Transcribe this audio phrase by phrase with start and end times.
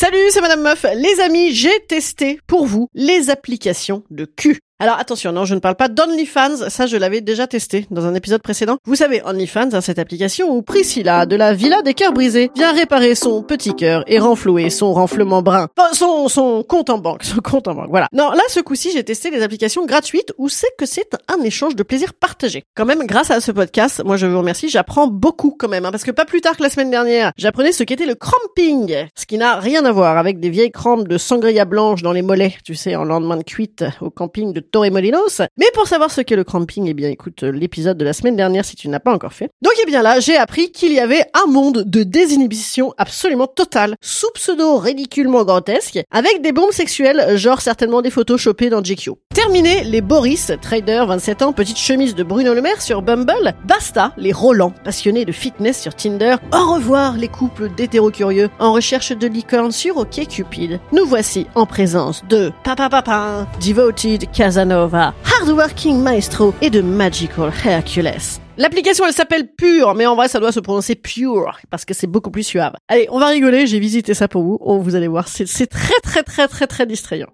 [0.00, 0.86] Salut, c'est Madame Meuf.
[0.94, 4.60] Les amis, j'ai testé pour vous les applications de cul.
[4.80, 8.14] Alors attention, non, je ne parle pas d'OnlyFans, ça je l'avais déjà testé dans un
[8.14, 8.76] épisode précédent.
[8.84, 12.72] Vous savez, OnlyFans, hein, cette application où Priscilla, de la Villa des Cœurs Brisés, vient
[12.72, 15.66] réparer son petit cœur et renflouer son renflement brun.
[15.76, 18.06] Enfin, son, son compte en banque, son compte en banque, voilà.
[18.12, 21.74] Non, là, ce coup-ci, j'ai testé les applications gratuites où c'est que c'est un échange
[21.74, 22.62] de plaisir partagé.
[22.76, 25.90] Quand même, grâce à ce podcast, moi je vous remercie, j'apprends beaucoup quand même, hein,
[25.90, 29.26] parce que pas plus tard que la semaine dernière, j'apprenais ce qu'était le cramping, ce
[29.26, 32.54] qui n'a rien à voir avec des vieilles crampes de sangria blanche dans les mollets,
[32.64, 35.42] tu sais, en lendemain de cuite au camping de Torremolinos.
[35.56, 38.36] Mais pour savoir ce qu'est le cramping, eh bien écoute euh, l'épisode de la semaine
[38.36, 39.50] dernière si tu n'as pas encore fait.
[39.62, 43.96] Donc eh bien là, j'ai appris qu'il y avait un monde de désinhibition absolument totale,
[44.00, 49.12] sous pseudo ridiculement grotesque, avec des bombes sexuelles, genre certainement des photos chopées dans GQ.
[49.34, 54.12] Terminé les Boris, trader 27 ans, petite chemise de Bruno Le Maire sur Bumble, basta
[54.16, 59.26] les Roland, passionnés de fitness sur Tinder, au revoir les couples d'hétéro-curieux en recherche de
[59.26, 60.80] licorne sur OkCupid.
[60.92, 68.40] Nous voici en présence de Papa Papa, Devoted Casanova, Hardworking Maestro et de Magical Hercules.
[68.56, 72.08] L'application elle s'appelle Pure, mais en vrai ça doit se prononcer Pure parce que c'est
[72.08, 72.72] beaucoup plus suave.
[72.88, 74.58] Allez, on va rigoler, j'ai visité ça pour vous.
[74.60, 77.28] Oh, vous allez voir, c'est c'est très très très très très distrayant.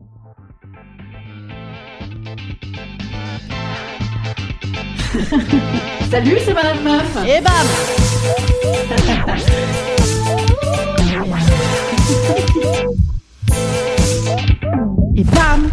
[6.11, 7.17] Salut, c'est Madame Meuf.
[7.27, 7.67] Et bam
[15.17, 15.71] Et bam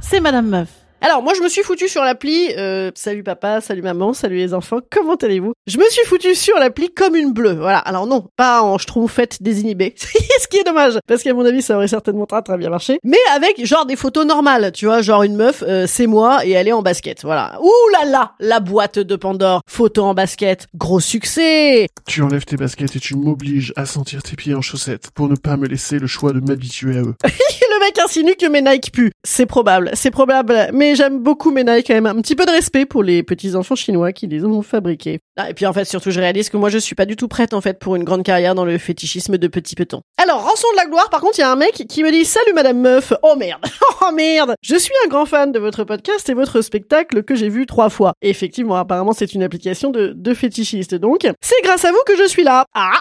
[0.00, 0.81] C'est Madame Meuf.
[1.04, 4.54] Alors moi je me suis foutu sur l'appli euh, salut papa, salut maman, salut les
[4.54, 5.52] enfants, comment allez-vous?
[5.66, 7.54] Je me suis foutu sur l'appli comme une bleue.
[7.54, 7.78] Voilà.
[7.78, 9.94] Alors non, pas en schtroumpfette désinhibée.
[9.98, 13.00] Ce qui est dommage parce qu'à mon avis ça aurait certainement très très bien marché,
[13.02, 16.52] mais avec genre des photos normales, tu vois, genre une meuf, euh, c'est moi et
[16.52, 17.24] elle est en basket.
[17.24, 17.58] Voilà.
[17.60, 21.88] Ouh là là, la boîte de Pandore, photo en basket, gros succès.
[22.06, 25.34] Tu enlèves tes baskets et tu m'obliges à sentir tes pieds en chaussettes pour ne
[25.34, 27.16] pas me laisser le choix de m'habituer à eux.
[27.82, 29.10] Mec insinue que mes Nike puent.
[29.24, 30.68] C'est probable, c'est probable.
[30.72, 32.06] Mais j'aime beaucoup mes Nike quand même.
[32.06, 35.18] Un petit peu de respect pour les petits enfants chinois qui les ont fabriqués.
[35.36, 37.26] Ah, et puis en fait, surtout, je réalise que moi, je suis pas du tout
[37.26, 40.02] prête en fait pour une grande carrière dans le fétichisme de petits petons.
[40.16, 41.10] Alors, rançon de la gloire.
[41.10, 43.12] Par contre, il y a un mec qui me dit Salut Madame Meuf.
[43.24, 43.64] Oh merde,
[44.00, 44.54] oh merde.
[44.62, 47.90] Je suis un grand fan de votre podcast et votre spectacle que j'ai vu trois
[47.90, 48.12] fois.
[48.22, 50.94] Effectivement, apparemment, c'est une application de de fétichiste.
[50.94, 52.64] Donc, c'est grâce à vous que je suis là.
[52.74, 53.00] Ah,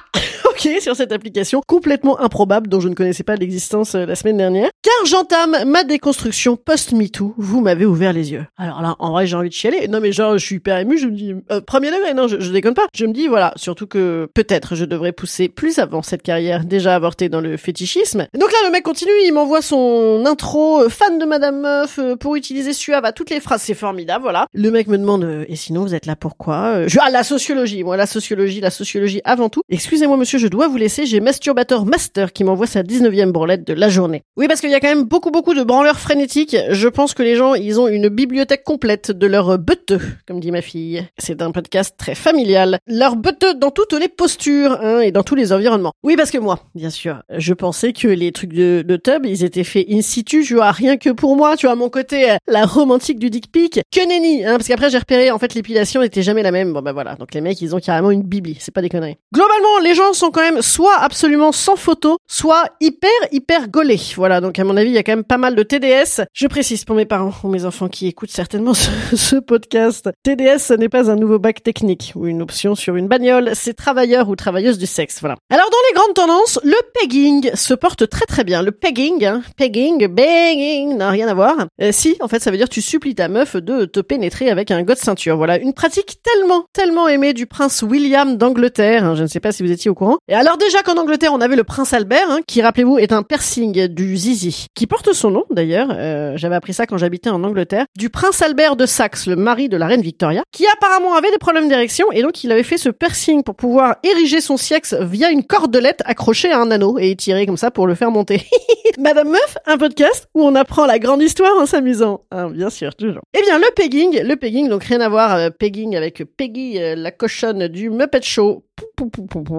[0.61, 4.69] sur cette application complètement improbable dont je ne connaissais pas l'existence euh, la semaine dernière.
[4.83, 7.33] Car j'entame ma déconstruction post-MeToo.
[7.35, 8.45] Vous m'avez ouvert les yeux.
[8.57, 9.87] Alors là, en vrai, j'ai envie de chialer.
[9.87, 10.99] Non mais genre, je suis hyper ému.
[10.99, 12.85] Je me dis, euh, premier degré, non, je, déconne pas.
[12.93, 16.93] Je me dis, voilà, surtout que peut-être je devrais pousser plus avant cette carrière déjà
[16.93, 18.27] avortée dans le fétichisme.
[18.37, 19.11] Donc là, le mec continue.
[19.25, 23.31] Il m'envoie son intro euh, fan de Madame Meuf euh, pour utiliser Suave à toutes
[23.31, 23.63] les phrases.
[23.63, 24.45] C'est formidable, voilà.
[24.53, 27.97] Le mec me demande, et sinon vous êtes là pourquoi Je ah la sociologie, moi
[27.97, 29.61] la sociologie, la sociologie avant tout.
[29.69, 31.05] Excusez-moi monsieur, je dois vous laisser.
[31.05, 34.21] J'ai Masturbator Master qui m'envoie sa 19e branlette de la journée.
[34.37, 36.55] Oui, parce qu'il y a quand même beaucoup beaucoup de branleurs frénétiques.
[36.69, 40.51] Je pense que les gens, ils ont une bibliothèque complète de leurs beuteux, comme dit
[40.51, 41.07] ma fille.
[41.17, 42.77] C'est un podcast très familial.
[42.85, 45.93] Leurs beuteux dans toutes les postures, hein, et dans tous les environnements.
[46.03, 49.43] Oui, parce que moi, bien sûr, je pensais que les trucs de, de tub, ils
[49.43, 52.35] étaient faits in situ, je vois, rien que pour moi, tu vois, mon côté, euh,
[52.47, 53.81] la romantique du dick pic.
[53.91, 56.73] Que nenni, hein, parce qu'après j'ai repéré, en fait, l'épilation n'était jamais la même.
[56.73, 57.15] Bon, bah voilà.
[57.15, 58.57] Donc les mecs, ils ont carrément une bibli.
[58.59, 59.17] C'est pas des conneries.
[59.33, 63.99] Globalement, les gens sont quand soit absolument sans photo, soit hyper hyper gaulé.
[64.15, 66.25] Voilà, donc à mon avis, il y a quand même pas mal de TDS.
[66.33, 70.73] Je précise pour mes parents ou mes enfants qui écoutent certainement ce, podcast, TDS ce
[70.73, 74.35] n'est pas un nouveau bac technique ou une option sur une bagnole, c'est travailleur ou
[74.35, 75.19] travailleuse du sexe.
[75.19, 75.35] Voilà.
[75.49, 78.61] Alors dans les grandes tendances, le pegging se porte très très bien.
[78.61, 81.67] Le pegging, hein, pegging, banging, n'a rien à voir.
[81.81, 84.71] Euh, si, en fait, ça veut dire tu supplies ta meuf de te pénétrer avec
[84.71, 85.37] un god ceinture.
[85.37, 89.05] Voilà, une pratique tellement tellement aimée du prince William d'Angleterre.
[89.05, 90.17] Hein, je ne sais pas si vous étiez au courant.
[90.27, 93.23] Et alors déjà qu'en Angleterre, on avait le prince Albert, hein, qui rappelez-vous est un
[93.23, 95.89] piercing du zizi, qui porte son nom d'ailleurs.
[95.91, 97.85] Euh, J'avais appris ça quand j'habitais en Angleterre.
[97.97, 101.37] Du prince Albert de Saxe, le mari de la reine Victoria, qui apparemment avait des
[101.37, 105.31] problèmes d'érection et donc il avait fait ce piercing pour pouvoir ériger son sexe via
[105.31, 108.43] une cordelette accrochée à un anneau et étirée comme ça pour le faire monter.
[108.99, 112.25] Madame Meuf, un podcast où on apprend la grande histoire en s'amusant.
[112.31, 113.21] Hein, bien sûr, toujours.
[113.37, 116.95] Eh bien, le pegging, le pegging, donc rien à voir, euh, pegging avec Peggy, euh,
[116.95, 118.65] la cochonne du Muppet Show.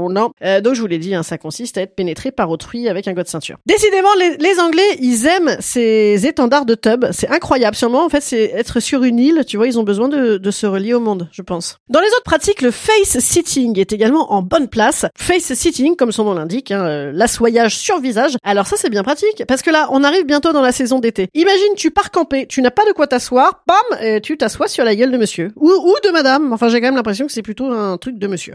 [0.09, 0.31] Non.
[0.45, 3.09] Euh, donc je vous l'ai dit, hein, ça consiste à être pénétré par autrui avec
[3.09, 3.57] un god ceinture.
[3.67, 7.07] Décidément, les, Anglais, ils aiment ces étendards de tub.
[7.13, 7.77] C'est incroyable.
[7.77, 9.45] Sûrement, en fait, c'est être sur une île.
[9.47, 11.79] Tu vois, ils ont besoin de, se relier au monde, je pense.
[11.89, 15.07] Dans les autres pratiques, le face sitting est également en bonne place.
[15.17, 18.37] Face sitting, comme son nom l'indique, hein, euh, l'assoyage sur visage.
[18.45, 21.29] Alors ça, c'est bien pratique parce que là, on arrive bientôt dans la saison d'été.
[21.33, 24.85] Imagine, tu pars camper, tu n'as pas de quoi t'asseoir, bam, et tu t'assois sur
[24.85, 26.53] la gueule de monsieur ou, ou de madame.
[26.53, 28.55] Enfin, j'ai quand même l'impression que c'est plutôt un truc de monsieur.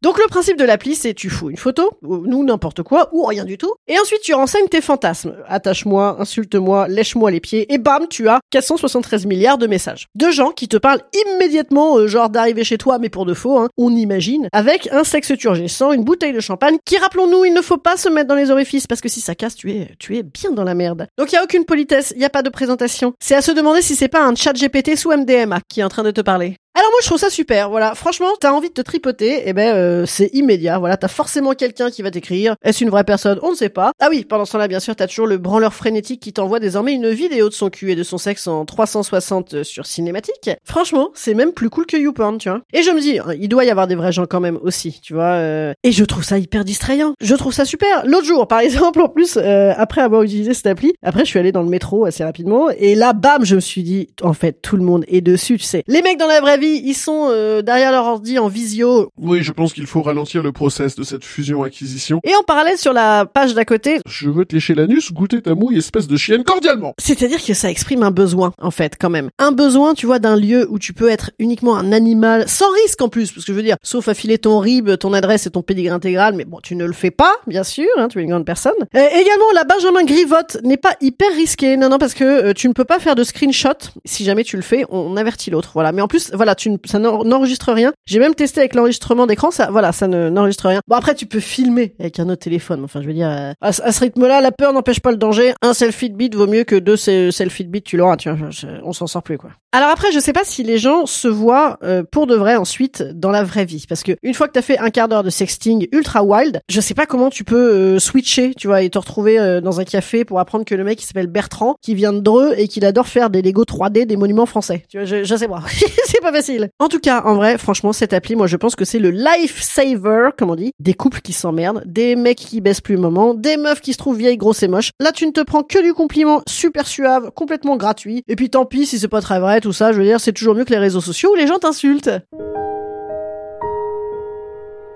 [0.00, 3.44] Donc le principe de l'appli, c'est tu fous une photo, ou n'importe quoi, ou rien
[3.44, 5.34] du tout, et ensuite tu renseignes tes fantasmes.
[5.48, 10.06] Attache-moi, insulte-moi, lèche-moi les pieds, et bam, tu as 473 milliards de messages.
[10.14, 13.58] De gens qui te parlent immédiatement, euh, genre d'arriver chez toi, mais pour de faux,
[13.58, 17.62] hein, on imagine, avec un sexe turgescent, une bouteille de champagne, qui rappelons-nous, il ne
[17.62, 20.52] faut pas se mettre dans les orifices, parce que si ça casse, tu es, bien
[20.52, 21.08] dans la merde.
[21.18, 23.14] Donc il y a aucune politesse, il y a pas de présentation.
[23.18, 25.88] C'est à se demander si c'est pas un chat GPT sous MDMA qui est en
[25.88, 26.56] train de te parler.
[27.00, 27.94] Je trouve ça super, voilà.
[27.94, 30.78] Franchement, t'as envie de te tripoter, et ben euh, c'est immédiat.
[30.78, 32.56] Voilà, t'as forcément quelqu'un qui va t'écrire.
[32.64, 33.38] Est-ce une vraie personne?
[33.42, 33.92] On ne sait pas.
[34.00, 36.92] Ah oui, pendant ce temps-là, bien sûr, t'as toujours le branleur frénétique qui t'envoie désormais
[36.94, 40.50] une vidéo de son cul et de son sexe en 360 sur cinématique.
[40.64, 42.60] Franchement, c'est même plus cool que YouPorn, tu vois.
[42.72, 45.00] Et je me dis, hein, il doit y avoir des vrais gens quand même aussi,
[45.02, 45.34] tu vois.
[45.34, 47.14] euh, Et je trouve ça hyper distrayant.
[47.20, 48.04] Je trouve ça super.
[48.06, 51.38] L'autre jour, par exemple, en plus, euh, après avoir utilisé cette appli, après je suis
[51.38, 54.60] allée dans le métro assez rapidement et là, bam, je me suis dit, en fait,
[54.62, 55.84] tout le monde est dessus, tu sais.
[55.86, 59.42] Les mecs dans la vraie vie, ils sont euh, derrière leur ordi en visio Oui,
[59.42, 62.20] je pense qu'il faut ralentir le process de cette fusion-acquisition.
[62.24, 65.54] et en parallèle sur la page d'à côté, Je veux te lécher l'anus, goûter ta
[65.54, 69.28] mouille, espèce de chienne, cordialement C'est-à-dire que ça exprime un besoin, en fait, quand même.
[69.38, 73.02] Un besoin, tu vois, d'un lieu où tu peux être uniquement un animal, sans risque
[73.02, 75.50] en plus, parce que je veux dire, sauf à filer ton RIB, ton adresse et
[75.50, 78.22] ton pédigré intégral, mais bon, tu ne le fais pas, bien sûr, hein, tu es
[78.22, 78.72] une grande personne.
[78.94, 82.68] Euh, également, la Benjamin Grivotte n'est pas hyper risquée, non, non, parce que euh, tu
[82.68, 83.68] ne peux pas faire de screenshot.
[84.04, 85.92] Si jamais tu le fais, on avertit l'autre, voilà.
[85.92, 87.92] Mais en plus, voilà, tu ne- ça n'en- n'enregistre rien.
[88.06, 90.80] J'ai même testé avec l'enregistrement d'écran, ça, voilà, ça ne- n'enregistre rien.
[90.88, 92.82] Bon, après, tu peux filmer avec un autre téléphone.
[92.84, 95.52] Enfin, je veux dire, euh, à, ce- rythme-là, la peur n'empêche pas le danger.
[95.62, 98.30] Un selfie de bite vaut mieux que deux se- selfies de bite, tu l'auras, tu
[98.30, 98.48] vois.
[98.84, 99.50] on s'en sort plus, quoi.
[99.72, 103.02] Alors après, je sais pas si les gens se voient euh, pour de vrai ensuite
[103.02, 105.28] dans la vraie vie, parce que une fois que t'as fait un quart d'heure de
[105.30, 107.56] sexting ultra wild, je sais pas comment tu peux
[107.96, 110.84] euh, switcher, tu vois, et te retrouver euh, dans un café pour apprendre que le
[110.84, 114.06] mec il s'appelle Bertrand, qui vient de Dreux et qu'il adore faire des Lego 3D
[114.06, 114.84] des monuments français.
[114.88, 115.62] Tu vois, je, je sais pas,
[116.06, 116.67] c'est pas facile.
[116.78, 119.60] En tout cas, en vrai, franchement, cette appli, moi, je pense que c'est le life
[119.62, 123.34] saver, comme on dit, des couples qui s'emmerdent, des mecs qui baissent plus le moment,
[123.34, 124.90] des meufs qui se trouvent vieilles, grosses et moches.
[125.00, 128.22] Là, tu ne te prends que du compliment super suave, complètement gratuit.
[128.28, 130.32] Et puis tant pis si c'est pas très vrai, tout ça, je veux dire, c'est
[130.32, 132.10] toujours mieux que les réseaux sociaux où les gens t'insultent.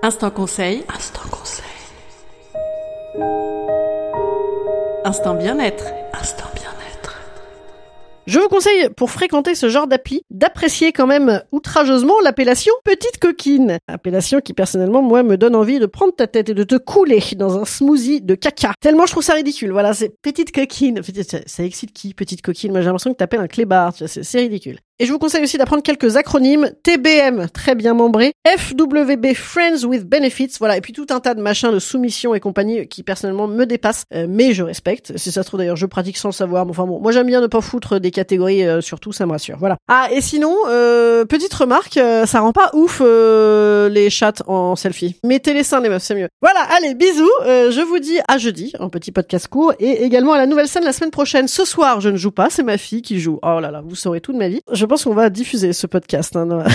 [0.02, 0.82] Instant conseil.
[0.94, 1.64] Instant conseil.
[5.04, 5.84] Instant bien-être.
[6.12, 6.51] Instant.
[8.28, 13.78] Je vous conseille, pour fréquenter ce genre d'appli, d'apprécier quand même outrageusement l'appellation petite coquine.
[13.88, 17.20] Appellation qui, personnellement, moi, me donne envie de prendre ta tête et de te couler
[17.36, 18.74] dans un smoothie de caca.
[18.80, 19.72] Tellement je trouve ça ridicule.
[19.72, 21.00] Voilà, c'est petite coquine.
[21.46, 22.70] Ça, excite qui, petite coquine?
[22.70, 23.92] Moi, j'ai l'impression que t'appelles un clébard.
[23.96, 24.78] C'est ridicule.
[25.02, 26.70] Et je vous conseille aussi d'apprendre quelques acronymes.
[26.84, 28.34] TBM, très bien membré.
[28.46, 30.52] FWB, Friends with Benefits.
[30.60, 30.76] Voilà.
[30.76, 34.04] Et puis tout un tas de machins de soumission et compagnie qui personnellement me dépassent.
[34.14, 35.18] Euh, mais je respecte.
[35.18, 36.68] Si ça se trouve d'ailleurs, je pratique sans le savoir.
[36.68, 39.56] Enfin bon, moi j'aime bien ne pas foutre des catégories, euh, surtout, ça me rassure.
[39.58, 39.76] Voilà.
[39.88, 45.16] Ah, et sinon, euh, petite remarque, euh, ça rend pas ouf les chats en selfie.
[45.24, 46.28] Mettez les seins les meufs, c'est mieux.
[46.42, 47.28] Voilà, allez, bisous.
[47.44, 50.84] Je vous dis à jeudi, un petit podcast court, et également à la nouvelle scène
[50.84, 51.48] la semaine prochaine.
[51.48, 53.40] Ce soir, je ne joue pas, c'est ma fille qui joue.
[53.42, 54.60] Oh là là, vous saurez tout de ma vie.
[54.92, 56.68] Pense qu'on va diffuser ce podcast hein, dans, la,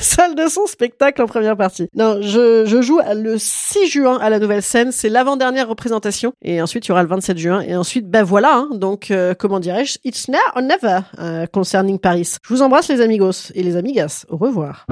[0.00, 1.86] salle de son spectacle en première partie.
[1.94, 6.86] Non, je, joue le 6 juin à la nouvelle scène, c'est l'avant-dernière représentation, et ensuite
[6.86, 9.98] il y aura le 27 juin, et ensuite, ben voilà, hein, donc euh, comment dirais-je,
[10.02, 12.34] it's now or never euh, concerning Paris.
[12.42, 14.26] Je vous embrasse les amigos et les amigas.
[14.28, 14.84] Au revoir.